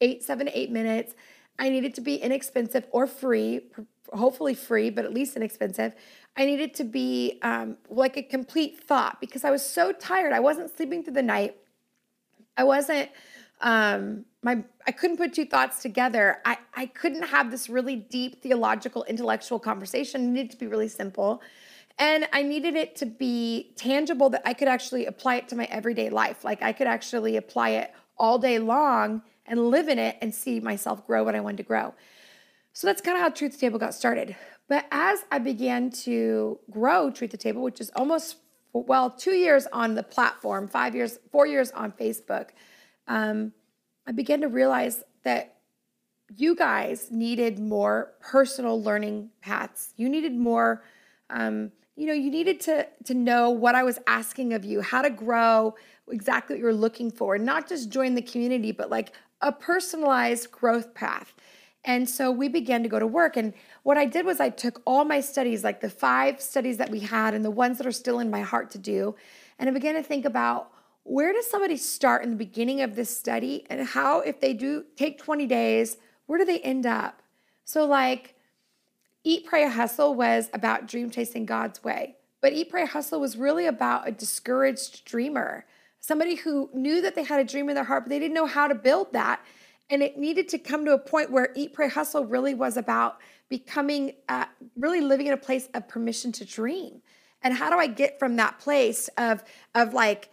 eight, 0.00 0.22
seven 0.22 0.48
eight 0.54 0.70
minutes. 0.70 1.14
I 1.58 1.68
need 1.68 1.84
it 1.84 1.94
to 1.94 2.00
be 2.00 2.16
inexpensive 2.16 2.86
or 2.90 3.06
free, 3.06 3.66
hopefully 4.12 4.54
free, 4.54 4.88
but 4.88 5.04
at 5.04 5.12
least 5.12 5.36
inexpensive. 5.36 5.92
I 6.34 6.46
need 6.46 6.60
it 6.60 6.74
to 6.74 6.84
be 6.84 7.38
um, 7.42 7.76
like 7.90 8.16
a 8.16 8.22
complete 8.22 8.82
thought 8.82 9.20
because 9.20 9.44
I 9.44 9.50
was 9.50 9.64
so 9.64 9.92
tired. 9.92 10.32
I 10.32 10.40
wasn't 10.40 10.74
sleeping 10.74 11.04
through 11.04 11.14
the 11.14 11.22
night. 11.22 11.56
I 12.56 12.64
wasn't 12.64 13.10
um 13.62 14.24
my 14.42 14.62
i 14.86 14.90
couldn't 14.90 15.16
put 15.16 15.32
two 15.32 15.44
thoughts 15.44 15.80
together 15.80 16.38
i 16.44 16.58
i 16.74 16.84
couldn't 16.84 17.22
have 17.22 17.50
this 17.50 17.68
really 17.68 17.94
deep 17.94 18.42
theological 18.42 19.04
intellectual 19.04 19.58
conversation 19.58 20.22
it 20.22 20.26
needed 20.26 20.50
to 20.50 20.56
be 20.56 20.66
really 20.66 20.88
simple 20.88 21.40
and 21.98 22.28
I 22.32 22.42
needed 22.42 22.74
it 22.74 22.96
to 22.96 23.06
be 23.06 23.72
tangible 23.76 24.30
that 24.30 24.42
I 24.44 24.54
could 24.54 24.68
actually 24.68 25.06
apply 25.06 25.36
it 25.36 25.48
to 25.48 25.56
my 25.56 25.64
everyday 25.64 26.10
life. 26.10 26.44
Like 26.44 26.62
I 26.62 26.72
could 26.72 26.86
actually 26.86 27.36
apply 27.36 27.70
it 27.70 27.92
all 28.16 28.38
day 28.38 28.58
long 28.58 29.22
and 29.46 29.68
live 29.70 29.88
in 29.88 29.98
it 29.98 30.16
and 30.20 30.34
see 30.34 30.60
myself 30.60 31.06
grow 31.06 31.24
what 31.24 31.34
I 31.34 31.40
wanted 31.40 31.58
to 31.58 31.62
grow. 31.64 31.94
So 32.72 32.86
that's 32.86 33.02
kind 33.02 33.16
of 33.16 33.22
how 33.22 33.28
Truth 33.28 33.60
Table 33.60 33.78
got 33.78 33.94
started. 33.94 34.34
But 34.68 34.86
as 34.90 35.20
I 35.30 35.38
began 35.38 35.90
to 35.90 36.58
grow 36.70 37.10
Truth 37.10 37.38
Table, 37.38 37.62
which 37.62 37.80
is 37.80 37.90
almost 37.94 38.36
well 38.72 39.10
two 39.10 39.34
years 39.34 39.66
on 39.72 39.94
the 39.94 40.02
platform, 40.02 40.68
five 40.68 40.94
years, 40.94 41.18
four 41.30 41.46
years 41.46 41.70
on 41.72 41.92
Facebook, 41.92 42.50
um, 43.06 43.52
I 44.06 44.12
began 44.12 44.40
to 44.40 44.48
realize 44.48 45.04
that 45.24 45.56
you 46.34 46.54
guys 46.54 47.10
needed 47.10 47.58
more 47.58 48.14
personal 48.20 48.82
learning 48.82 49.30
paths. 49.42 49.92
You 49.96 50.08
needed 50.08 50.34
more 50.34 50.82
um, 51.28 51.72
you 51.96 52.06
know, 52.06 52.12
you 52.12 52.30
needed 52.30 52.60
to 52.62 52.86
to 53.04 53.14
know 53.14 53.50
what 53.50 53.74
I 53.74 53.82
was 53.82 53.98
asking 54.06 54.54
of 54.54 54.64
you, 54.64 54.80
how 54.80 55.02
to 55.02 55.10
grow, 55.10 55.74
exactly 56.10 56.56
what 56.56 56.60
you're 56.60 56.72
looking 56.72 57.10
for, 57.10 57.38
not 57.38 57.68
just 57.68 57.90
join 57.90 58.14
the 58.14 58.22
community, 58.22 58.72
but 58.72 58.90
like 58.90 59.12
a 59.40 59.52
personalized 59.52 60.50
growth 60.50 60.94
path. 60.94 61.34
And 61.84 62.08
so 62.08 62.30
we 62.30 62.48
began 62.48 62.82
to 62.84 62.88
go 62.88 63.00
to 63.00 63.06
work. 63.06 63.36
And 63.36 63.52
what 63.82 63.98
I 63.98 64.04
did 64.04 64.24
was 64.24 64.38
I 64.38 64.50
took 64.50 64.80
all 64.86 65.04
my 65.04 65.20
studies, 65.20 65.64
like 65.64 65.80
the 65.80 65.90
five 65.90 66.40
studies 66.40 66.76
that 66.76 66.90
we 66.90 67.00
had 67.00 67.34
and 67.34 67.44
the 67.44 67.50
ones 67.50 67.78
that 67.78 67.86
are 67.86 67.92
still 67.92 68.20
in 68.20 68.30
my 68.30 68.42
heart 68.42 68.70
to 68.70 68.78
do, 68.78 69.16
and 69.58 69.68
I 69.68 69.72
began 69.72 69.94
to 69.94 70.02
think 70.02 70.24
about 70.24 70.70
where 71.04 71.32
does 71.32 71.50
somebody 71.50 71.76
start 71.76 72.22
in 72.22 72.30
the 72.30 72.36
beginning 72.36 72.80
of 72.80 72.94
this 72.94 73.16
study 73.16 73.66
and 73.68 73.86
how, 73.86 74.20
if 74.20 74.40
they 74.40 74.54
do 74.54 74.84
take 74.96 75.18
20 75.18 75.46
days, 75.46 75.96
where 76.26 76.38
do 76.38 76.44
they 76.44 76.60
end 76.60 76.86
up? 76.86 77.22
So, 77.64 77.84
like, 77.84 78.36
Eat, 79.24 79.46
Pray, 79.46 79.68
Hustle 79.68 80.14
was 80.14 80.50
about 80.52 80.88
dream 80.88 81.10
chasing 81.10 81.46
God's 81.46 81.82
way. 81.84 82.16
But 82.40 82.52
Eat, 82.52 82.70
Pray, 82.70 82.86
Hustle 82.86 83.20
was 83.20 83.36
really 83.36 83.66
about 83.66 84.08
a 84.08 84.12
discouraged 84.12 85.04
dreamer, 85.04 85.64
somebody 86.00 86.34
who 86.34 86.68
knew 86.74 87.00
that 87.02 87.14
they 87.14 87.22
had 87.22 87.40
a 87.40 87.44
dream 87.44 87.68
in 87.68 87.76
their 87.76 87.84
heart, 87.84 88.04
but 88.04 88.10
they 88.10 88.18
didn't 88.18 88.34
know 88.34 88.46
how 88.46 88.66
to 88.66 88.74
build 88.74 89.12
that. 89.12 89.40
And 89.90 90.02
it 90.02 90.18
needed 90.18 90.48
to 90.48 90.58
come 90.58 90.84
to 90.86 90.92
a 90.92 90.98
point 90.98 91.30
where 91.30 91.50
Eat, 91.54 91.72
Pray, 91.72 91.88
Hustle 91.88 92.24
really 92.24 92.54
was 92.54 92.76
about 92.76 93.18
becoming, 93.48 94.12
uh, 94.28 94.46
really 94.76 95.00
living 95.00 95.26
in 95.28 95.32
a 95.32 95.38
place 95.38 95.68
of 95.74 95.86
permission 95.86 96.32
to 96.32 96.44
dream. 96.44 97.02
And 97.42 97.54
how 97.54 97.70
do 97.70 97.76
I 97.76 97.86
get 97.86 98.18
from 98.18 98.36
that 98.36 98.58
place 98.58 99.08
of, 99.18 99.44
of 99.74 99.94
like, 99.94 100.30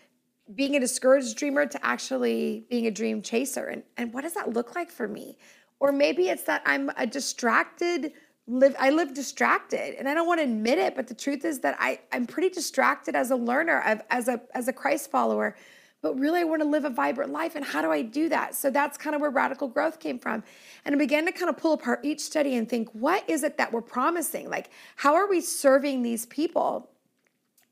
being 0.56 0.76
a 0.76 0.80
discouraged 0.80 1.38
dreamer 1.38 1.66
to 1.66 1.86
actually 1.86 2.66
being 2.70 2.88
a 2.88 2.92
dream 2.92 3.22
chaser 3.22 3.68
and, 3.68 3.84
and 3.98 4.14
what 4.14 4.22
does 4.22 4.34
that 4.34 4.52
look 4.52 4.76
like 4.76 4.90
for 4.90 5.08
me 5.08 5.38
or 5.80 5.92
maybe 5.92 6.30
it's 6.30 6.44
that 6.44 6.62
i'm 6.66 6.90
a 6.98 7.06
distracted 7.06 8.14
live 8.50 8.76
I 8.80 8.90
live 8.90 9.14
distracted 9.14 9.96
and 9.98 10.10
I 10.10 10.14
don't 10.14 10.28
want 10.28 10.40
to 10.40 10.44
admit 10.44 10.78
it 10.80 10.96
but 10.96 11.08
the 11.08 11.14
truth 11.14 11.46
is 11.46 11.60
that 11.60 11.78
I 11.80 12.00
I'm 12.12 12.26
pretty 12.26 12.50
distracted 12.50 13.16
as 13.16 13.32
a 13.32 13.36
learner 13.36 14.02
as 14.10 14.28
a 14.28 14.42
as 14.54 14.68
a 14.68 14.74
Christ 14.74 15.10
follower 15.10 15.56
but 16.02 16.18
really 16.18 16.40
I 16.40 16.44
want 16.46 16.62
to 16.62 16.68
live 16.68 16.86
a 16.86 16.90
vibrant 16.90 17.32
life. 17.32 17.56
And 17.56 17.66
how 17.66 17.82
do 17.82 17.92
I 17.92 18.02
do 18.02 18.30
that? 18.30 18.56
So 18.56 18.70
that's 18.70 18.98
kind 18.98 19.16
of 19.16 19.22
where 19.22 19.30
radical 19.30 19.68
growth 19.68 20.00
came 20.00 20.18
from. 20.18 20.44
And 20.86 20.96
I 20.96 20.98
began 20.98 21.26
to 21.26 21.32
kind 21.32 21.50
of 21.50 21.58
pull 21.58 21.74
apart 21.74 22.02
each 22.04 22.22
study 22.22 22.56
and 22.56 22.70
think, 22.70 22.90
what 22.94 23.30
is 23.30 23.44
it 23.44 23.58
that 23.58 23.74
we're 23.74 23.82
promising? 23.82 24.50
Like, 24.50 24.70
how 24.96 25.16
are 25.16 25.28
we 25.28 25.42
serving 25.42 26.02
these 26.02 26.26
people? 26.26 26.90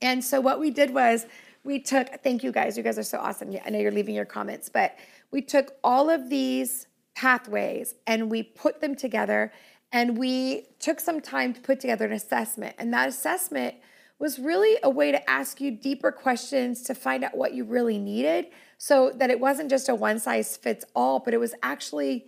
And 0.01 0.24
so 0.24 0.41
what 0.41 0.60
we 0.60 0.72
did 0.72 0.93
was 0.93 1.25
we 1.63 1.79
took, 1.79 2.22
thank 2.22 2.43
you 2.43 2.51
guys, 2.51 2.77
you 2.77 2.84
guys 2.84 3.00
are 3.00 3.03
so 3.03 3.17
awesome. 3.17 3.55
I 3.65 3.69
know 3.69 3.79
you're 3.79 3.91
leaving 3.91 4.15
your 4.15 4.25
comments, 4.25 4.69
but 4.69 4.98
we 5.31 5.41
took 5.41 5.75
all 5.84 6.10
of 6.10 6.29
these 6.29 6.88
pathways 7.15 7.96
and 8.05 8.29
we 8.29 8.43
put 8.43 8.79
them 8.79 8.96
together 8.96 9.51
and 9.91 10.17
we 10.17 10.67
took 10.79 11.00
some 11.00 11.22
time 11.22 11.53
to 11.53 11.62
put 11.62 11.79
together 11.79 12.06
an 12.06 12.12
assessment. 12.12 12.75
And 12.77 12.94
that 12.94 13.08
assessment 13.08 13.75
was 14.20 14.39
really 14.39 14.77
a 14.84 14.89
way 14.89 15.12
to 15.12 15.29
ask 15.29 15.62
you 15.62 15.72
deeper 15.72 16.12
questions 16.12 16.82
to 16.84 16.96
find 16.96 17.24
out 17.24 17.38
what 17.38 17.53
you 17.53 17.63
really 17.63 17.98
needed 17.98 18.48
so 18.77 19.12
that 19.15 19.29
it 19.29 19.39
wasn't 19.39 19.70
just 19.70 19.89
a 19.89 19.96
one 19.96 20.20
size 20.20 20.58
fits 20.58 20.86
all, 20.96 21.20
but 21.20 21.34
it 21.34 21.39
was 21.39 21.53
actually 21.63 22.25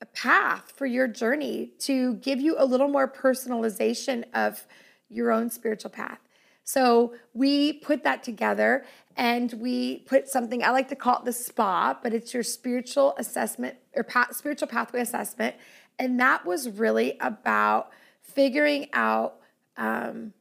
a 0.00 0.06
path 0.06 0.72
for 0.76 0.86
your 0.86 1.06
journey 1.06 1.72
to 1.78 2.14
give 2.16 2.40
you 2.40 2.56
a 2.58 2.64
little 2.64 2.88
more 2.88 3.08
personalization 3.08 4.24
of 4.34 4.66
your 5.08 5.30
own 5.30 5.50
spiritual 5.50 5.90
path. 5.90 6.20
So 6.64 7.14
we 7.34 7.74
put 7.74 8.04
that 8.04 8.22
together 8.22 8.84
and 9.20 9.52
we 9.52 9.98
put 9.98 10.28
something 10.28 10.64
I 10.64 10.70
like 10.70 10.88
to 10.88 10.96
call 10.96 11.18
it 11.18 11.26
the 11.26 11.32
spa, 11.32 11.96
but 12.02 12.14
it's 12.14 12.32
your 12.32 12.42
spiritual 12.42 13.14
assessment 13.18 13.76
or 13.94 14.02
path, 14.02 14.34
spiritual 14.34 14.66
pathway 14.66 15.02
assessment. 15.02 15.56
And 15.98 16.18
that 16.20 16.46
was 16.46 16.70
really 16.70 17.18
about 17.20 17.90
figuring 18.22 18.88
out 18.94 19.36
um, 19.76 20.32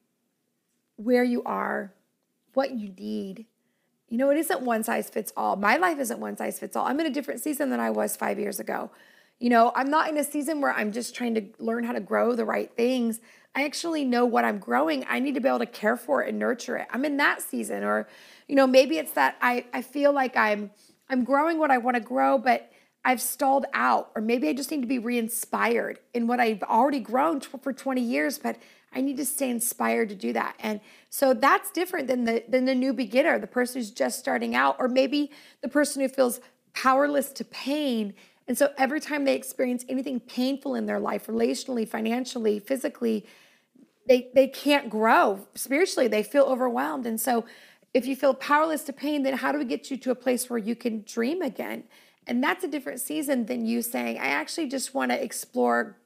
where 0.96 1.26
you 1.26 1.44
are, 1.44 1.94
what 2.54 2.72
you 2.72 2.94
need. 2.98 3.46
You 4.08 4.18
know, 4.18 4.30
it 4.30 4.38
isn't 4.38 4.62
one 4.62 4.84
size 4.86 5.10
fits 5.10 5.34
all. 5.36 5.58
My 5.58 5.76
life 5.76 6.00
isn't 6.00 6.20
one 6.22 6.38
size 6.38 6.58
fits 6.58 6.78
all. 6.78 6.86
I'm 6.86 7.02
in 7.02 7.06
a 7.06 7.12
different 7.12 7.42
season 7.42 7.72
than 7.72 7.82
I 7.82 7.90
was 7.90 8.16
five 8.16 8.40
years 8.40 8.62
ago. 8.62 8.92
You 9.40 9.50
know, 9.50 9.72
I'm 9.76 9.90
not 9.90 10.10
in 10.10 10.18
a 10.18 10.24
season 10.24 10.62
where 10.62 10.74
I'm 10.74 10.92
just 10.92 11.16
trying 11.16 11.34
to 11.36 11.46
learn 11.60 11.86
how 11.86 11.94
to 11.94 12.02
grow 12.02 12.36
the 12.36 12.46
right 12.46 12.72
things. 12.76 13.22
I 13.56 13.64
actually 13.64 14.06
know 14.06 14.26
what 14.26 14.46
I'm 14.46 14.60
growing. 14.60 15.06
I 15.10 15.20
need 15.20 15.36
to 15.36 15.42
be 15.42 15.48
able 15.48 15.60
to 15.60 15.66
care 15.66 15.96
for 15.96 16.24
it 16.24 16.30
and 16.30 16.38
nurture 16.38 16.78
it. 16.78 16.88
I'm 16.92 17.06
in 17.06 17.18
that 17.18 17.42
season. 17.42 17.84
Or, 17.84 18.08
you 18.48 18.56
know, 18.56 18.68
maybe 18.68 18.98
it's 18.98 19.14
that 19.14 19.38
I, 19.42 19.66
I 19.74 19.82
feel 19.82 20.12
like 20.12 20.36
I'm 20.36 20.72
I'm 21.10 21.24
growing 21.24 21.58
what 21.58 21.72
I 21.72 21.80
want 21.80 21.96
to 21.96 22.02
grow, 22.02 22.38
but 22.38 22.72
I've 23.04 23.22
stalled 23.22 23.66
out. 23.74 24.12
Or 24.16 24.22
maybe 24.22 24.48
I 24.48 24.54
just 24.54 24.70
need 24.70 24.82
to 24.82 24.88
be 24.88 25.00
re-inspired 25.00 26.00
in 26.14 26.28
what 26.28 26.40
I've 26.40 26.62
already 26.64 27.00
grown 27.00 27.40
for 27.40 27.74
20 27.74 28.02
years, 28.02 28.38
but 28.38 28.58
I 28.94 29.02
need 29.02 29.18
to 29.18 29.26
stay 29.26 29.50
inspired 29.50 30.10
to 30.10 30.16
do 30.16 30.34
that. 30.34 30.56
And 30.60 30.82
so 31.10 31.34
that's 31.34 31.72
different 31.72 32.08
than 32.08 32.26
the 32.26 32.44
than 32.48 32.66
the 32.66 32.76
new 32.76 32.94
beginner, 32.94 33.40
the 33.40 33.48
person 33.48 33.80
who's 33.80 33.92
just 33.92 34.20
starting 34.20 34.54
out, 34.54 34.76
or 34.80 34.88
maybe 34.88 35.32
the 35.62 35.70
person 35.70 36.02
who 36.02 36.10
feels 36.10 36.40
powerless 36.74 37.32
to 37.34 37.46
pain. 37.46 38.14
And 38.50 38.58
so 38.58 38.74
every 38.80 39.00
time 39.00 39.26
they 39.26 39.36
experience 39.36 39.86
anything 39.88 40.20
painful 40.20 40.74
in 40.74 40.88
their 40.88 41.00
life, 41.00 41.28
relationally, 41.28 41.88
financially, 41.88 42.60
physically, 42.60 43.28
they 44.08 44.32
they 44.34 44.48
can't 44.48 44.90
grow 44.90 45.48
spiritually. 45.54 46.08
They 46.08 46.24
feel 46.24 46.46
overwhelmed. 46.46 47.06
And 47.06 47.22
so 47.22 47.46
if 47.94 48.08
you 48.08 48.16
feel 48.16 48.34
powerless 48.34 48.84
to 48.86 48.94
pain, 48.94 49.22
then 49.22 49.38
how 49.38 49.52
do 49.52 49.60
we 49.60 49.66
get 49.66 49.92
you 49.92 49.98
to 49.98 50.12
a 50.12 50.16
place 50.16 50.50
where 50.50 50.58
you 50.58 50.76
can 50.76 51.04
dream 51.04 51.44
again? 51.44 51.84
And 52.26 52.44
that's 52.44 52.64
a 52.64 52.68
different 52.68 53.02
season 53.02 53.46
than 53.46 53.68
you 53.68 53.84
saying, 53.84 54.18
I 54.18 54.28
actually 54.28 54.68
just 54.68 54.96
want 54.96 55.12
to 55.12 55.24
explore 55.24 55.98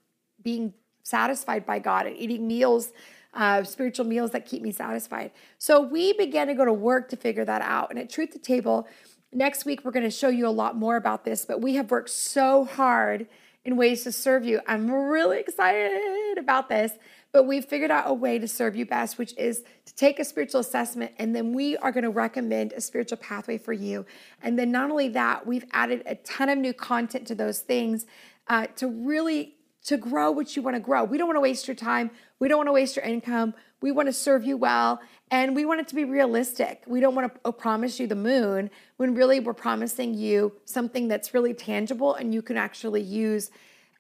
being 0.41 0.73
satisfied 1.03 1.65
by 1.65 1.79
God 1.79 2.07
and 2.07 2.17
eating 2.17 2.45
meals, 2.45 2.91
uh, 3.33 3.63
spiritual 3.63 4.05
meals 4.05 4.31
that 4.31 4.45
keep 4.45 4.61
me 4.61 4.71
satisfied. 4.71 5.31
So 5.57 5.81
we 5.81 6.11
began 6.13 6.47
to 6.47 6.53
go 6.53 6.65
to 6.65 6.73
work 6.73 7.09
to 7.09 7.15
figure 7.15 7.45
that 7.45 7.61
out. 7.61 7.89
And 7.89 7.99
at 7.99 8.09
Truth 8.09 8.31
to 8.31 8.39
Table, 8.39 8.87
next 9.35 9.65
week, 9.65 9.83
we're 9.83 9.91
going 9.91 10.05
to 10.05 10.11
show 10.11 10.29
you 10.29 10.47
a 10.47 10.49
lot 10.49 10.75
more 10.75 10.95
about 10.95 11.25
this, 11.25 11.45
but 11.45 11.61
we 11.61 11.75
have 11.75 11.91
worked 11.91 12.09
so 12.09 12.65
hard 12.65 13.27
in 13.65 13.77
ways 13.77 14.03
to 14.03 14.11
serve 14.11 14.43
you. 14.43 14.59
I'm 14.67 14.91
really 14.91 15.39
excited 15.39 16.37
about 16.37 16.69
this. 16.69 16.91
But 17.33 17.47
we've 17.47 17.65
figured 17.65 17.89
out 17.89 18.03
a 18.05 18.13
way 18.13 18.37
to 18.37 18.47
serve 18.47 18.75
you 18.75 18.85
best, 18.85 19.17
which 19.17 19.35
is 19.39 19.63
to 19.85 19.95
take 19.95 20.19
a 20.19 20.23
spiritual 20.23 20.61
assessment 20.61 21.13
and 21.17 21.35
then 21.35 21.51
we 21.51 21.75
are 21.77 21.91
going 21.91 22.03
to 22.03 22.11
recommend 22.11 22.73
a 22.73 22.81
spiritual 22.81 23.17
pathway 23.17 23.57
for 23.57 23.73
you. 23.73 24.05
And 24.43 24.57
then 24.57 24.71
not 24.71 24.91
only 24.91 25.09
that, 25.09 25.47
we've 25.47 25.65
added 25.71 26.03
a 26.05 26.13
ton 26.13 26.49
of 26.49 26.59
new 26.59 26.73
content 26.73 27.25
to 27.27 27.35
those 27.35 27.59
things 27.59 28.05
uh, 28.47 28.67
to 28.75 28.87
really 28.87 29.55
to 29.85 29.97
grow 29.97 30.29
what 30.31 30.55
you 30.55 30.61
want 30.61 30.75
to 30.75 30.79
grow. 30.79 31.03
We 31.03 31.17
don't 31.17 31.27
want 31.27 31.37
to 31.37 31.41
waste 31.41 31.67
your 31.67 31.75
time. 31.75 32.11
We 32.39 32.47
don't 32.47 32.57
want 32.57 32.67
to 32.67 32.73
waste 32.73 32.95
your 32.95 33.03
income. 33.03 33.55
We 33.83 33.91
want 33.91 34.07
to 34.07 34.13
serve 34.13 34.45
you 34.45 34.55
well 34.55 35.01
and 35.29 35.57
we 35.57 35.65
want 35.65 35.81
it 35.81 35.89
to 35.89 35.95
be 35.95 36.05
realistic. 36.05 36.83
We 36.87 37.01
don't 37.01 37.15
want 37.15 37.33
to 37.33 37.39
uh, 37.43 37.51
promise 37.51 37.99
you 37.99 38.07
the 38.07 38.15
moon 38.15 38.69
when 38.95 39.13
really 39.13 39.41
we're 39.41 39.53
promising 39.53 40.13
you 40.13 40.53
something 40.63 41.09
that's 41.09 41.33
really 41.33 41.53
tangible 41.53 42.15
and 42.15 42.33
you 42.33 42.41
can 42.41 42.55
actually 42.55 43.01
use. 43.01 43.51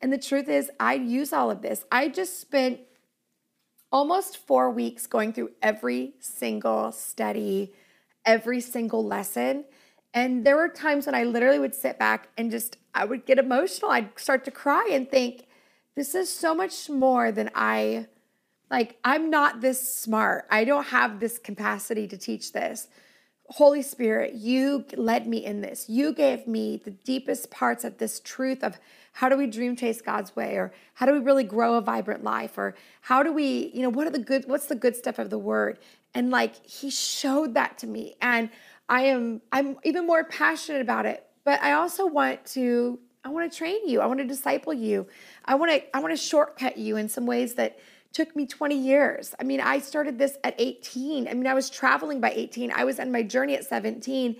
And 0.01 0.13
the 0.13 0.17
truth 0.17 0.47
is, 0.47 0.71
I 0.79 0.93
use 0.93 1.33
all 1.33 1.51
of 1.51 1.61
this. 1.61 1.83
I 1.91 2.07
just 2.07 2.39
spent 2.39 2.79
almost 3.91 4.37
four 4.37 4.71
weeks 4.71 5.05
going 5.05 5.33
through 5.33 5.51
every 5.61 6.13
single 6.21 6.93
study, 6.93 7.73
every 8.25 8.61
single 8.61 9.05
lesson. 9.05 9.65
And 10.13 10.45
there 10.45 10.55
were 10.55 10.69
times 10.69 11.07
when 11.07 11.15
I 11.15 11.25
literally 11.25 11.59
would 11.59 11.75
sit 11.75 11.99
back 11.99 12.29
and 12.37 12.49
just, 12.49 12.77
I 12.95 13.03
would 13.03 13.25
get 13.25 13.37
emotional. 13.37 13.91
I'd 13.91 14.17
start 14.17 14.45
to 14.45 14.51
cry 14.51 14.87
and 14.93 15.11
think, 15.11 15.45
this 15.97 16.15
is 16.15 16.31
so 16.31 16.55
much 16.55 16.89
more 16.89 17.33
than 17.33 17.51
I 17.53 18.07
like. 18.73 18.97
I'm 19.03 19.29
not 19.29 19.61
this 19.61 19.93
smart. 19.93 20.45
I 20.49 20.65
don't 20.65 20.87
have 20.87 21.19
this 21.19 21.37
capacity 21.37 22.07
to 22.07 22.17
teach 22.17 22.51
this. 22.51 22.87
Holy 23.47 23.81
Spirit, 23.81 24.33
you 24.33 24.85
led 24.95 25.27
me 25.27 25.45
in 25.45 25.61
this. 25.61 25.87
You 25.89 26.13
gave 26.13 26.47
me 26.47 26.81
the 26.83 26.91
deepest 26.91 27.51
parts 27.51 27.83
of 27.83 27.97
this 27.99 28.19
truth 28.19 28.63
of 28.63 28.79
how 29.11 29.29
do 29.29 29.37
we 29.37 29.47
dream 29.47 29.75
chase 29.75 30.01
God's 30.01 30.35
way 30.35 30.55
or 30.55 30.73
how 30.95 31.05
do 31.05 31.13
we 31.13 31.19
really 31.19 31.43
grow 31.43 31.75
a 31.75 31.81
vibrant 31.81 32.23
life 32.23 32.57
or 32.57 32.73
how 33.01 33.21
do 33.21 33.31
we, 33.31 33.71
you 33.73 33.83
know, 33.83 33.89
what 33.89 34.07
are 34.07 34.11
the 34.11 34.19
good 34.19 34.45
what's 34.47 34.65
the 34.65 34.75
good 34.75 34.95
stuff 34.95 35.19
of 35.19 35.29
the 35.29 35.37
word? 35.37 35.77
And 36.15 36.31
like 36.31 36.65
he 36.65 36.89
showed 36.89 37.53
that 37.53 37.77
to 37.79 37.87
me 37.87 38.15
and 38.21 38.49
I 38.89 39.03
am 39.03 39.41
I'm 39.51 39.77
even 39.83 40.07
more 40.07 40.23
passionate 40.23 40.81
about 40.81 41.05
it. 41.05 41.23
But 41.43 41.61
I 41.61 41.73
also 41.73 42.07
want 42.07 42.43
to 42.47 42.99
I 43.23 43.29
want 43.29 43.51
to 43.51 43.57
train 43.57 43.87
you. 43.87 44.01
I 44.01 44.05
want 44.07 44.19
to 44.19 44.25
disciple 44.25 44.73
you. 44.73 45.07
I 45.45 45.55
want 45.55 45.71
to 45.71 45.95
I 45.95 45.99
want 45.99 46.11
to 46.11 46.17
shortcut 46.17 46.77
you 46.77 46.97
in 46.97 47.07
some 47.07 47.25
ways 47.25 47.53
that 47.55 47.77
took 48.13 48.35
me 48.35 48.45
20 48.45 48.75
years. 48.75 49.33
I 49.39 49.43
mean, 49.43 49.59
I 49.59 49.79
started 49.79 50.17
this 50.17 50.37
at 50.43 50.55
18. 50.57 51.27
I 51.27 51.33
mean, 51.33 51.47
I 51.47 51.53
was 51.53 51.69
traveling 51.69 52.21
by 52.21 52.31
18. 52.31 52.71
I 52.71 52.83
was 52.83 52.99
on 52.99 53.11
my 53.11 53.23
journey 53.23 53.55
at 53.55 53.65
17. 53.65 54.35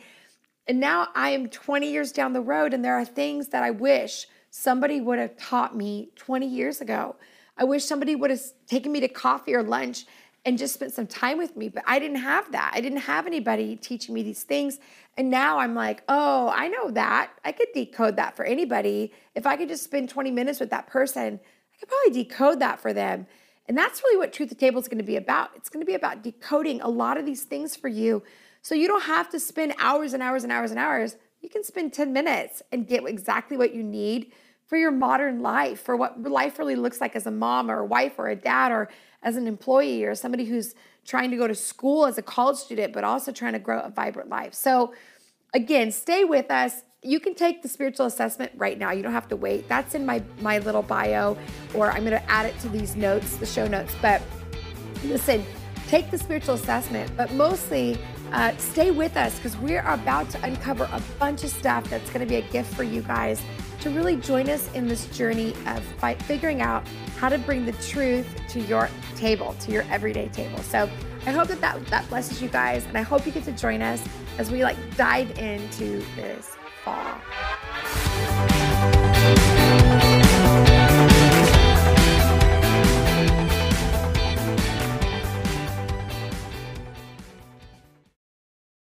And 0.67 0.79
now 0.79 1.07
I 1.15 1.31
am 1.31 1.49
20 1.49 1.91
years 1.91 2.11
down 2.11 2.33
the 2.33 2.41
road 2.41 2.73
and 2.73 2.85
there 2.85 2.97
are 2.97 3.03
things 3.03 3.49
that 3.49 3.63
I 3.63 3.71
wish 3.71 4.27
somebody 4.49 5.01
would 5.01 5.19
have 5.19 5.35
taught 5.35 5.75
me 5.75 6.11
20 6.15 6.47
years 6.47 6.79
ago. 6.79 7.15
I 7.57 7.65
wish 7.65 7.83
somebody 7.83 8.15
would 8.15 8.29
have 8.29 8.41
taken 8.67 8.91
me 8.91 8.99
to 9.01 9.07
coffee 9.07 9.55
or 9.55 9.63
lunch 9.63 10.05
and 10.45 10.57
just 10.57 10.73
spent 10.73 10.93
some 10.93 11.07
time 11.07 11.37
with 11.37 11.57
me. 11.57 11.69
But 11.69 11.83
I 11.87 11.99
didn't 11.99 12.17
have 12.17 12.51
that. 12.51 12.71
I 12.73 12.81
didn't 12.81 12.99
have 12.99 13.25
anybody 13.25 13.75
teaching 13.75 14.13
me 14.13 14.23
these 14.23 14.43
things. 14.43 14.79
And 15.17 15.29
now 15.29 15.59
I'm 15.59 15.73
like, 15.73 16.03
oh, 16.07 16.51
I 16.53 16.67
know 16.67 16.91
that. 16.91 17.31
I 17.43 17.51
could 17.51 17.69
decode 17.73 18.17
that 18.17 18.35
for 18.35 18.45
anybody. 18.45 19.11
If 19.35 19.45
I 19.45 19.55
could 19.55 19.69
just 19.69 19.83
spend 19.83 20.09
20 20.09 20.31
minutes 20.31 20.59
with 20.59 20.69
that 20.69 20.87
person, 20.87 21.39
I 21.73 21.79
could 21.79 21.89
probably 21.89 22.23
decode 22.23 22.59
that 22.59 22.79
for 22.79 22.93
them. 22.93 23.25
And 23.67 23.77
that's 23.77 24.01
really 24.03 24.17
what 24.17 24.33
Truth 24.33 24.49
to 24.49 24.55
Table 24.55 24.79
is 24.79 24.87
going 24.87 24.97
to 24.97 25.03
be 25.03 25.15
about. 25.15 25.51
It's 25.55 25.69
going 25.69 25.81
to 25.81 25.89
be 25.89 25.95
about 25.95 26.21
decoding 26.21 26.81
a 26.81 26.89
lot 26.89 27.17
of 27.17 27.25
these 27.25 27.43
things 27.43 27.75
for 27.75 27.87
you. 27.87 28.23
So 28.61 28.75
you 28.75 28.87
don't 28.87 29.03
have 29.03 29.29
to 29.31 29.39
spend 29.39 29.73
hours 29.77 30.13
and 30.13 30.21
hours 30.21 30.43
and 30.43 30.51
hours 30.51 30.71
and 30.71 30.79
hours. 30.79 31.15
You 31.41 31.49
can 31.49 31.63
spend 31.63 31.93
10 31.93 32.13
minutes 32.13 32.61
and 32.71 32.87
get 32.87 33.05
exactly 33.05 33.57
what 33.57 33.73
you 33.73 33.83
need 33.83 34.31
for 34.65 34.77
your 34.77 34.91
modern 34.91 35.41
life, 35.41 35.81
for 35.81 35.95
what 35.95 36.21
life 36.23 36.57
really 36.57 36.75
looks 36.75 37.01
like 37.01 37.15
as 37.15 37.27
a 37.27 37.31
mom 37.31 37.69
or 37.69 37.79
a 37.79 37.85
wife 37.85 38.13
or 38.17 38.29
a 38.29 38.35
dad 38.35 38.71
or 38.71 38.89
as 39.21 39.35
an 39.35 39.47
employee 39.47 40.03
or 40.03 40.15
somebody 40.15 40.45
who's 40.45 40.73
trying 41.05 41.31
to 41.31 41.37
go 41.37 41.47
to 41.47 41.55
school 41.55 42.05
as 42.05 42.17
a 42.17 42.21
college 42.21 42.57
student, 42.57 42.93
but 42.93 43.03
also 43.03 43.31
trying 43.31 43.53
to 43.53 43.59
grow 43.59 43.79
a 43.81 43.89
vibrant 43.89 44.29
life. 44.29 44.53
So, 44.53 44.93
again, 45.53 45.91
stay 45.91 46.23
with 46.23 46.49
us. 46.49 46.83
You 47.03 47.19
can 47.19 47.35
take 47.35 47.61
the 47.61 47.67
spiritual 47.67 48.05
assessment 48.05 48.53
right 48.55 48.79
now. 48.79 48.91
You 48.91 49.03
don't 49.03 49.11
have 49.11 49.27
to 49.27 49.35
wait. 49.35 49.67
That's 49.67 49.93
in 49.93 50.05
my 50.05 50.23
my 50.39 50.59
little 50.59 50.81
bio, 50.81 51.37
or 51.73 51.91
I'm 51.91 52.05
going 52.05 52.11
to 52.11 52.31
add 52.31 52.45
it 52.45 52.57
to 52.59 52.69
these 52.69 52.95
notes, 52.95 53.35
the 53.37 53.45
show 53.45 53.67
notes. 53.67 53.93
But 54.01 54.21
listen, 55.03 55.43
take 55.87 56.09
the 56.11 56.17
spiritual 56.17 56.55
assessment, 56.55 57.11
but 57.17 57.31
mostly 57.33 57.97
uh, 58.31 58.55
stay 58.57 58.91
with 58.91 59.17
us 59.17 59.35
because 59.35 59.57
we're 59.57 59.81
about 59.81 60.29
to 60.31 60.43
uncover 60.45 60.85
a 60.93 61.01
bunch 61.19 61.43
of 61.43 61.49
stuff 61.49 61.89
that's 61.89 62.09
going 62.09 62.21
to 62.21 62.25
be 62.25 62.37
a 62.37 62.51
gift 62.51 62.73
for 62.73 62.83
you 62.83 63.01
guys 63.01 63.41
to 63.81 63.89
really 63.89 64.15
join 64.15 64.49
us 64.49 64.71
in 64.73 64.87
this 64.87 65.05
journey 65.07 65.53
of 65.67 65.83
fight, 65.99 66.21
figuring 66.23 66.61
out 66.61 66.87
how 67.17 67.27
to 67.27 67.37
bring 67.37 67.65
the 67.65 67.73
truth 67.73 68.25
to 68.47 68.61
your 68.61 68.89
table, 69.17 69.55
to 69.59 69.71
your 69.71 69.83
everyday 69.91 70.29
table. 70.29 70.59
So 70.59 70.89
I 71.25 71.31
hope 71.31 71.49
that, 71.49 71.59
that 71.59 71.85
that 71.87 72.09
blesses 72.09 72.41
you 72.41 72.47
guys, 72.47 72.85
and 72.85 72.97
I 72.97 73.01
hope 73.01 73.25
you 73.25 73.33
get 73.33 73.43
to 73.43 73.51
join 73.51 73.81
us 73.81 74.01
as 74.37 74.49
we 74.49 74.63
like 74.63 74.77
dive 74.95 75.37
into 75.37 76.01
this 76.15 76.55
宝 76.85 77.62